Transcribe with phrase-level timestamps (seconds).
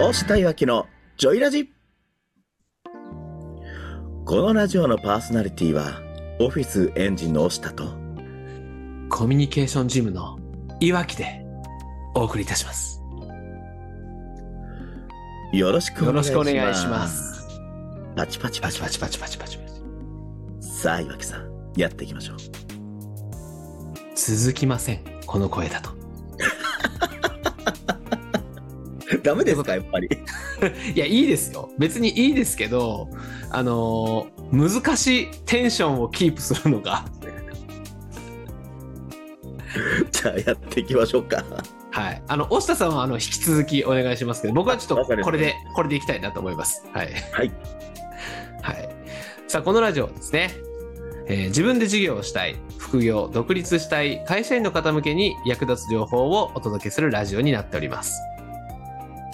[0.00, 1.72] 押したいわきのジョイラジ
[4.24, 6.00] このラジオのパーソナリティは
[6.38, 7.84] オフィスエンジンの押したと
[9.08, 10.38] コミュニケーションジムの
[10.78, 11.44] いわきで
[12.14, 13.02] お送りいたします。
[15.52, 17.60] よろしくお願いしますしくお願いします。
[18.14, 19.82] パチパチパチパチパチパチパチパチパチ。
[20.60, 22.36] さあいわきさんやっていきましょう
[24.14, 25.00] 続きません。
[25.26, 25.97] この声だと。
[29.22, 30.08] ダメですかやっぱり
[30.94, 31.70] いや、いいですよ。
[31.78, 33.08] 別にいいですけど、
[33.50, 37.04] あのー難しいテンションをキープするのが、
[40.10, 41.44] じゃあやっていきましょうか
[41.90, 42.22] はい。
[42.28, 46.82] あの、押下さんは、あの、引き続きお願いしますけど、僕はちょっと、これで、これでいきたいなと思います。
[46.92, 47.12] はい。
[47.32, 47.52] はい
[48.62, 48.88] はい。
[49.48, 50.50] さあ、このラジオはですね、
[51.26, 58.18] えー自分で事業をしたい、副業、独立したい、会社員の方向けに役立つ情報をお届けするラジオになっております。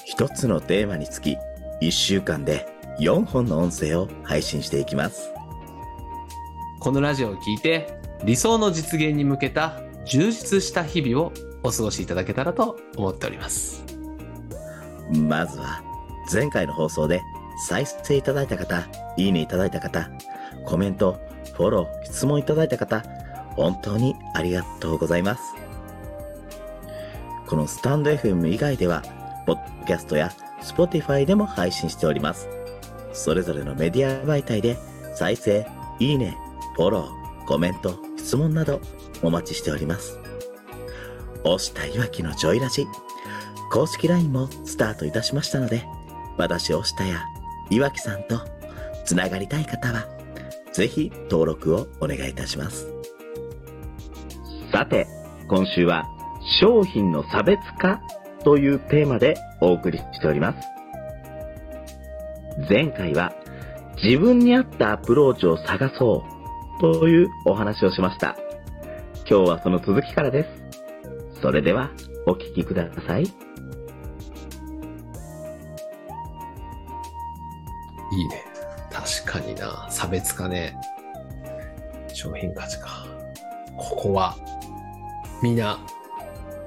[0.05, 1.39] 一つのテーマにつき
[1.81, 2.67] 1週間で
[3.01, 5.35] 4本の音声を配信していきます
[6.85, 11.33] このラジオを聞いて、理想の実現に向けた充実した日々を
[11.63, 13.83] お過ごしいただけたらと思っております。
[15.11, 15.83] まずは
[16.31, 17.23] 前回の放送で
[17.69, 20.11] 再生いただいた方いいねいただいた方
[20.67, 21.19] コメント
[21.55, 23.03] フォロー質問いただいた方
[23.57, 25.43] 本当にありがとうございます
[27.47, 29.03] このスタンド FM 以外では
[29.47, 32.49] ポッドキャストや Spotify でも配信しております。
[33.13, 34.77] それぞれのメディア媒体で
[35.15, 35.67] 再生
[36.01, 36.37] いいね
[36.77, 38.81] フォローコメント質問など
[39.23, 40.19] お待ちしております。
[41.45, 42.87] 押したいわきのジョイラジ
[43.71, 45.85] 公式 LINE もスタートいたしましたので、
[46.37, 47.25] 私、押したや
[47.71, 48.41] 岩木さんと
[49.05, 50.07] つながりたい方は、
[50.73, 52.87] ぜひ登録をお願いいたします。
[54.73, 55.07] さて、
[55.49, 56.05] 今週は
[56.61, 58.01] 商品の差別化
[58.45, 60.59] というテーマでお送りしております。
[62.69, 63.33] 前回は
[64.03, 66.25] 自分に合ったアプローチを探そ
[66.79, 68.37] うというお話をしました。
[69.29, 71.41] 今日はその続きからです。
[71.41, 71.91] それでは
[72.27, 73.25] お聞きください。
[73.25, 73.27] い
[78.21, 78.45] いね。
[78.91, 79.89] 確かにな。
[79.91, 80.77] 差別化ね。
[82.13, 83.07] 商品価値か。
[83.77, 84.37] ここは、
[85.43, 85.79] みんな、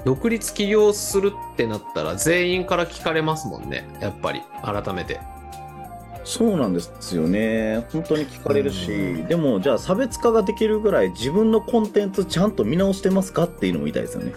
[0.07, 3.85] 独立起業するってなったら全員から聞かれますもんね。
[4.00, 5.19] やっぱり、改めて。
[6.23, 14.34] そうなんですよね本当に聞かれるし、うんでもじゃあ差別化ができるぐらい自分のコンテンツちゃんと見直してますかっていうのも言いたいですよね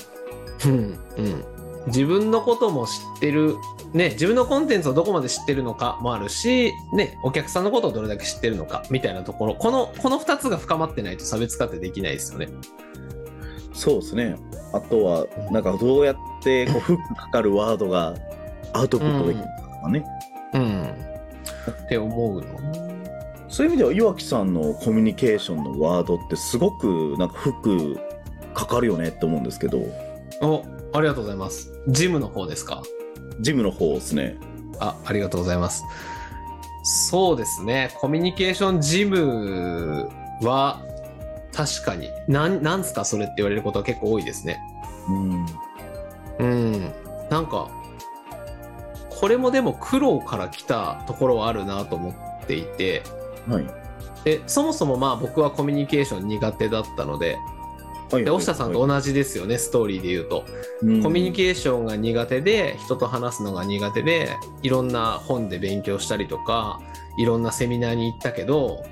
[0.67, 0.73] うん。
[0.73, 1.45] うん。
[1.87, 3.57] 自分のことも知ってる。
[3.93, 9.55] ね、自分のコンテンツをどこまで知ってるのかもあるし、ね、お客さんのことをどれだけ知ってるのか、みたいなところ。
[9.55, 12.49] この、この二つが深まってないと差別化ってできないですよね。
[13.73, 14.37] そうですね
[14.73, 18.15] あとはなんかどうやってこうフックかかるワードが
[18.73, 19.45] アウトプットできる
[19.83, 20.05] かね、
[20.55, 20.83] うん。
[21.85, 22.47] って思うの。
[23.49, 27.99] そういう意味では岩木さんのコミュニケーションのワードってすごくなんかフック
[28.55, 29.79] かかるよねって思うんですけど
[30.41, 31.73] お、ありがとうございます。
[31.89, 32.83] ジムの方ですか？
[33.41, 34.39] ジムの方ですね
[34.79, 35.83] あ、ありがとうございます。
[36.83, 37.91] そうですね。
[37.99, 40.09] コミュニケーションジム
[40.43, 40.83] は、
[41.67, 42.09] 確かに。
[42.27, 43.05] なん、なんすか？
[43.05, 44.59] それって言われることは結構多いですね。
[45.09, 45.47] うん
[46.39, 46.93] うん。
[47.29, 47.69] なんか、
[49.11, 53.03] これもでも苦労から来たところはあるなと思っていて、
[53.47, 53.67] はい
[54.25, 57.37] で、そもそもまあ僕はコミュニケーション苦手だったので、
[58.11, 60.45] はいで、押下さんと同じですよね、ストーリーで言うと。
[60.83, 64.31] うんコミュニケーションが苦手で人と話すのが苦手で
[64.63, 66.81] いろんな本で勉強したりとか
[67.19, 68.83] いろんなセミナーに行ったけど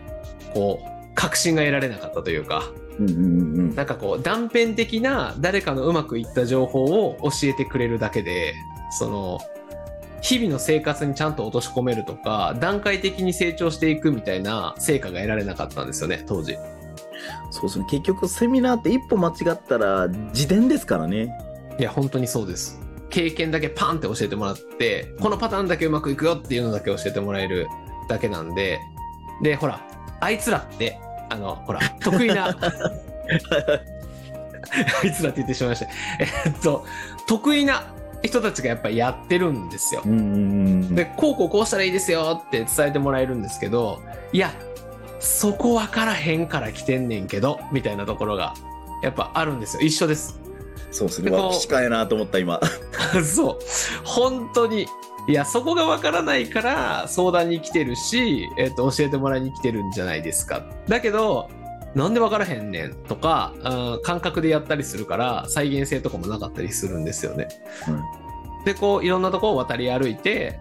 [0.53, 2.63] こう確信が得られなかったというか。
[3.01, 3.75] うんうんうんうん。
[3.75, 8.55] なんかこう断片的な誰かのうまくいった情報を教えてくれるだけで
[8.91, 9.41] その
[10.21, 16.57] 日々の生活にちゃんと落とし込めるとか段階的に成長していくみたいな成果が得られなかったんですよね当時。
[17.51, 17.87] そうですね。
[17.89, 21.37] 結局セミナーって一歩間違ったら自伝ですからね。
[21.79, 22.81] いや、本当にそうです。
[23.11, 27.67] 経験だけパンって教えてもらって、このパターンだけうまくいくよっていうのだけ教えてもらえる
[28.09, 28.79] だけなんで、
[29.43, 29.81] で、ほら、
[30.21, 32.49] あいつらって、あの、ほら、得意な、
[35.03, 35.87] あいつらって言ってしまいました。
[36.21, 36.85] えっと、
[37.27, 37.85] 得意な
[38.23, 40.03] 人たちがやっぱりやってるんですよ。
[40.05, 44.03] で、こうこうこうしたらいいですよって伝えてもらえるんですけど、
[44.33, 44.53] いや、
[45.21, 48.55] そこ分からへんから来てんねんけど、みたいなところが、
[49.03, 49.83] やっぱあるんですよ。
[49.83, 50.39] 一緒です。
[50.91, 51.31] そうですね。
[51.31, 52.61] でこうわ近いなと思った今。
[53.25, 53.59] そう。
[54.05, 54.87] 本当に。
[55.29, 60.65] いや、そこがわからないから相談に来てるし、えっ、と、教えてもらいに来てるんじゃないですか。
[60.89, 61.51] だけど、
[61.95, 67.49] なんでわからへんねんとか、うん感覚でやったりするから、再現性とかもなかったりするんですよね。
[68.65, 70.59] でこういろんなところを渡り歩いて、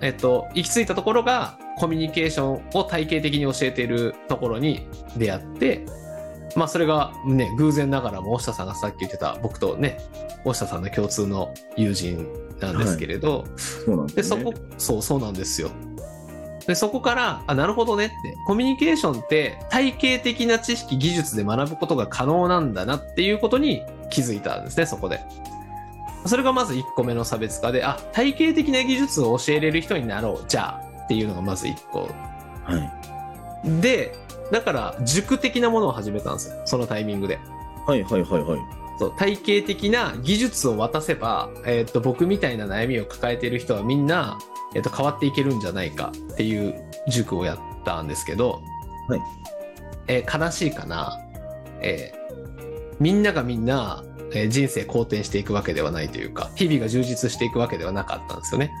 [0.00, 4.86] えっと、行き着いたところがコミュニケーションを体系的に教えているところに
[5.16, 5.84] 出会って
[6.56, 9.98] まあそれがね偶然ながらも大下さんがさっき言ってた僕とね
[10.44, 12.26] 大下さんの共通の友人
[12.60, 14.44] なんですけれど、そうなんですね。
[14.44, 15.70] でそこそうそうなんですよ
[16.66, 25.20] でそこからあなるほどねってコミュニケーションって体系的な知識技術で学ぶことが可能なんだなっていうことに気づいたんですねそこで
[26.26, 32.10] それがまず1個目の差別化であ体系的な技術を教えれる人になろうじゃあっていうのがまず1個
[32.64, 32.76] は
[33.64, 33.80] い。
[33.80, 34.14] で
[34.50, 37.38] だから塾的なものを始めたんですよそのタイミングで
[37.86, 38.60] はいはいはいはい。
[38.98, 44.38] そう体系的な技術を渡せば、えー、と僕みたいな悩みを抱えている人はみんな、
[44.74, 46.74] えー、と変わっていけるんじゃないかっていう
[47.08, 48.60] 塾をやったんですけど、
[49.08, 49.20] はい
[50.08, 51.18] えー悲しいかな、
[51.80, 52.18] えー
[52.98, 54.02] みんながみんな、
[54.32, 58.72] えー人生好転していくわけではないというか日々が充実していくわけではなかったんですよね。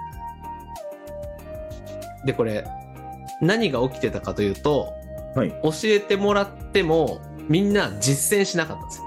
[2.24, 2.66] でこれ
[3.40, 4.92] 何が起きてたかというと
[5.38, 5.50] はい。
[5.62, 9.04] 教えてもらってもみんな実践しなかったんですよ。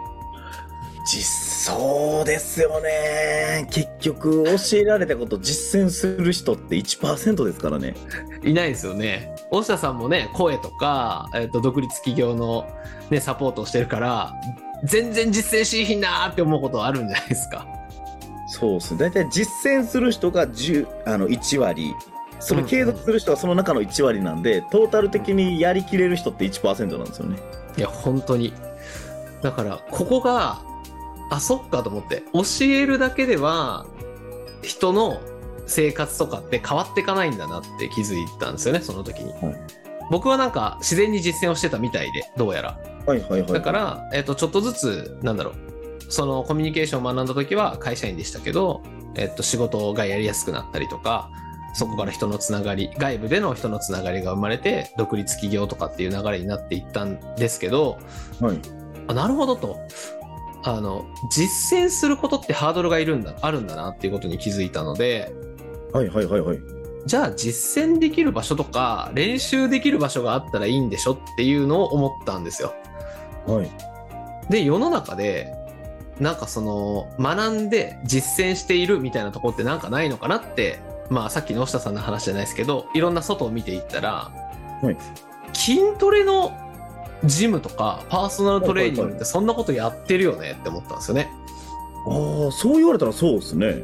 [1.06, 3.68] 実そうですよね。
[3.70, 7.96] 結局、教えられたこと実践する人って1%ですからね。
[8.44, 9.36] いないですよね。
[9.52, 12.66] 大下さんもね、声とか、えっと独立企業の、
[13.10, 14.34] ね、サポートをしてるから、
[14.84, 17.68] 全然実践しいひんなーって思うことはあるんじゃないですか。
[18.48, 19.00] そうっすね。
[19.00, 21.94] 大体実践する人が10あの1割。
[22.42, 27.38] それ継続する人はその中の1割なんで、トータル的にやりきれる人って1%なんですよね。
[27.78, 28.54] いや、本当に。
[29.42, 30.62] だから、ここが、
[31.30, 33.86] あ、そっかと思って、教えるだけでは、
[34.62, 35.22] 人の
[35.68, 39.32] 生活とかって変わっていかないんだなって気づいたんですよね、その時に。
[39.34, 42.78] はい僕はなんか自然に実践をしてたみたいで、どうやら。
[43.06, 43.54] はいはいはい。
[43.54, 45.56] だから、えっと、ちょっとずつ、なんだろう、
[46.12, 48.82] そのコミュニケーションを学んだ時は会社員でしたけど、
[49.16, 51.30] えっと、仕事がやりやすくなったりとか、
[51.74, 57.98] そこから人のつながり、外部での人のつながりが生まれて、独立企業とかっていう流れになっていったんですけど、
[58.40, 58.60] はい。
[59.08, 59.80] あなるほどと。
[60.64, 65.34] あの、実践することってハードルがいるんだ、あるんだなっていうことに気づいたので、
[65.94, 66.60] はいはいはいはい。
[67.06, 72.74] じゃあ実践できる場所とか、練習できる場所があったらいいんでしょっていうのを思ったんですよ。
[73.48, 73.72] はい。
[74.50, 75.54] で世の中で
[76.20, 80.80] なんかその学んで実践しているみたいなところってなんかないのかなって
[81.12, 84.32] まあさっきの下さんの話じゃないですけどいろんな外を見ていったら、
[84.82, 84.98] はい
[85.54, 86.58] 筋トレの
[87.26, 91.30] ジムとかパーソナルトレーニングってそんなことやってるよねって思ったんですよね。
[92.08, 93.84] ああ、そう言われたらそうですね。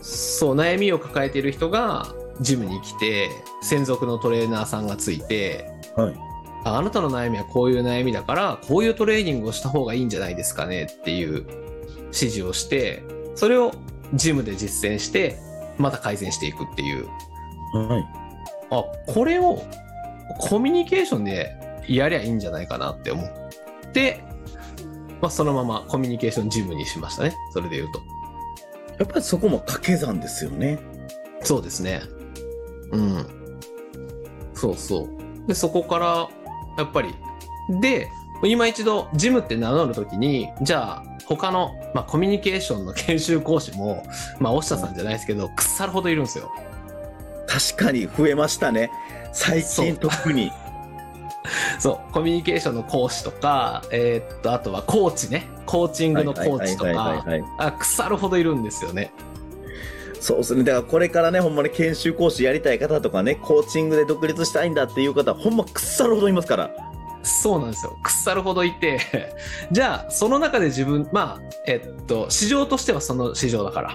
[0.00, 2.06] そう悩みを抱えている人が
[2.40, 3.30] ジムに来て
[3.62, 6.14] 専属のトレーナーさんがついてはい。
[6.64, 11.44] ああなたの悩みはこういう悩みだからこういうトレーニングをした方がいいんじゃないですかねっていう
[12.06, 13.02] 指示をして
[13.34, 13.72] それを
[14.14, 15.38] ジムで実践して
[15.78, 17.08] また改善していくっていう。
[17.72, 18.08] はい。
[18.70, 19.62] あこれを
[20.38, 21.54] コミュニケーションで
[21.88, 23.26] やりゃいいんじゃないかなって思っ
[23.92, 24.22] て、
[25.20, 27.34] まあ、そのままコミュニケーションジムにしましたね。
[27.52, 28.02] それで言うと。
[28.98, 30.78] やっぱりそこも掛け算ですよね。
[31.42, 32.02] そうですね。
[32.92, 33.26] うん。
[34.54, 35.08] そうそ
[35.44, 35.48] う。
[35.48, 36.28] でそこから
[36.78, 37.14] やっぱり。
[37.80, 38.08] で
[38.44, 44.04] 今一度ジムって名乗るときにじゃあ他の、まあ、コミュニケーションの研修講師も
[44.38, 46.52] まあ大下さんじゃないですけど腐るほどいるんですよ
[47.46, 48.90] 確かに増えましたね。
[49.32, 50.50] 最近特に。
[51.78, 57.24] そうコミュニケーションの講師とかえーっとあとはコーチねコーチングのコーチとか
[57.58, 59.12] あ腐るほどいるんですよね
[60.22, 60.62] そうですね。
[60.62, 66.70] だからこれからね、ほんまに研修講師やりたい方とかね、コーチングで独立したいんだっていう方、ほんま腐るほどいますから。
[67.22, 67.96] そうなんですよ。
[68.02, 68.98] 腐るほどいて、
[69.70, 73.88] じゃあ、その中で自分、まあ、えっと、市場としてはその市場だから、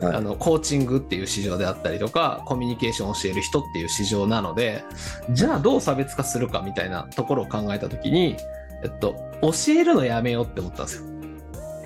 [0.00, 4.84] はいあの、コーチングっていう市場であったりとか、コミュニケーションを教える人っていう市場なので、
[5.30, 8.36] じゃあどう差別化するかみたいなところを考えたときに、
[8.82, 11.04] えっと、教えるのやめようって思ったんですよ。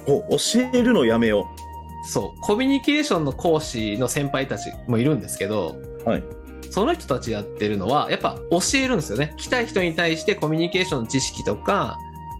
[0.07, 1.47] お、教えるのやめよ
[2.05, 5.77] そう、コミュニケーションの講師の先輩たちもいるんですけど、
[6.07, 6.09] う。
[6.09, 6.25] はい。
[6.77, 9.33] その人たちやってるのは、やっぱ教えるんですよね。
[9.39, 11.97] 来たい人に対してコミュニケーションの知識とか、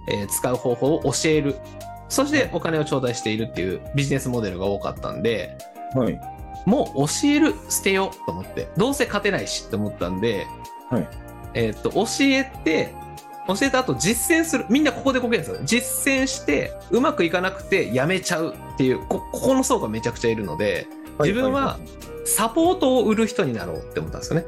[0.09, 1.57] えー使う方法を教える。
[2.11, 5.57] そしてお金を頂戴しているっていうビジネスモデルが多かったんで、
[5.95, 6.21] はい。
[6.67, 10.47] もう教える捨てようと思って、どうせ勝てないしって思ったんで、
[10.91, 11.09] はい
[11.55, 12.93] えーっと、教えて、
[13.49, 14.67] 教えた後実践する。
[14.69, 15.63] みんなここでこけるんですよ。
[15.65, 20.87] 実践して、うまくいかなくてやめちゃうっていう、こ、ここの層がめちゃくちゃいるので、
[21.21, 21.79] 自分は
[22.27, 24.47] サポートを売る人になろうって思ったんですよね。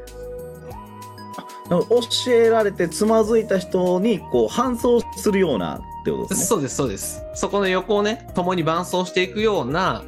[1.69, 6.45] 教えられてつまずいた人にこう搬送するようなってことですね。
[6.47, 7.23] そうです、そうです。
[7.35, 10.03] そこの横をね、共に伴走していくような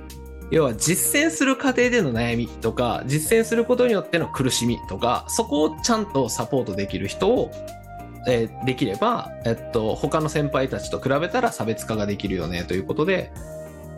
[0.51, 7.51] 要は実践する過程での悩みとか、実践することによっての苦しみとか、そこをちゃんとサポートできる人を、
[8.27, 13.31] えーできれば、えっと、他の先輩たちと比べたら差別化ができるよねということで、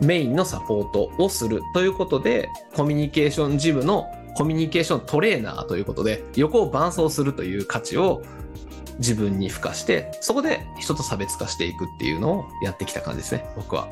[0.00, 8.22] メインのサポートをするということで、コミュニケーションジムのコミュニケーショントレーナーということで、横を伴走するという価値を
[8.98, 13.88] 自分に付加して、そこで人と差別化していくっていうのをやってきた感じですね、僕は。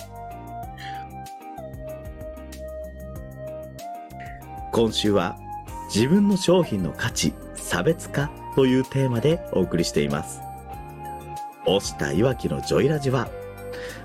[4.72, 5.38] 今週は
[5.94, 10.40] 自分の商品の価値、差別化というテーマでお送りしています。
[11.66, 13.28] 押したいわきのジョイラジは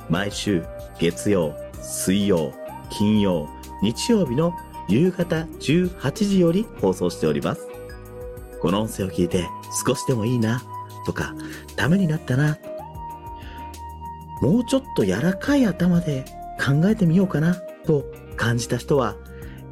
[0.09, 0.65] 毎週
[0.99, 1.55] 月曜、
[1.87, 2.53] 水曜、
[2.89, 3.47] 金曜、
[3.81, 4.53] 日曜日の
[4.89, 7.67] 夕方18時より放送しております。
[8.61, 9.47] この音声を聞いて
[9.85, 10.61] 少しでもいいな
[11.05, 11.33] とか、
[11.77, 12.57] ためになったな。
[14.41, 16.25] もうちょっと柔らかい頭で
[16.59, 18.03] 考えてみようかなと
[18.35, 19.15] 感じた人は、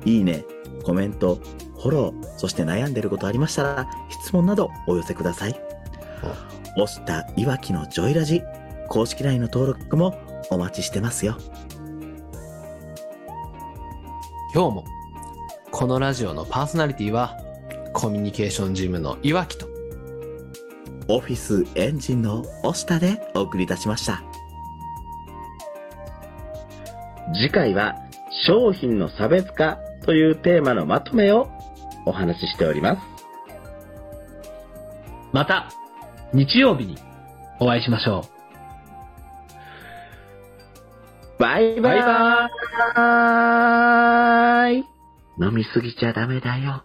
[0.05, 0.45] いいね、
[0.83, 1.39] コメント、
[1.81, 5.59] フォロー、そして悩んでることありましたら、質問などお寄せください。
[6.77, 8.41] 押したいわきのジョイラジ、
[8.87, 10.17] 公式 LINE の登録も
[10.49, 11.37] お待ちしてますよ。
[14.55, 14.85] 今日も
[15.69, 17.37] このラジオのパーソナリティは
[17.91, 19.67] コミュニケーションジムのいわきと
[21.09, 24.23] オフィスエンジンの押したでお送りいたしました。
[27.33, 27.95] 次回は
[28.47, 31.51] 商品の差別化というテーマのまとめを
[32.05, 33.01] お話ししております。
[35.33, 35.69] また
[36.31, 36.97] 日曜日に
[37.59, 38.23] お会いしましょ
[41.37, 42.01] バイバイバイ
[42.95, 44.85] バ
[45.37, 46.84] 飲みすぎちゃダメだよ。